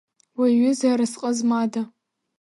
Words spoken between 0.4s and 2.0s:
аҩыза аразҟы змада…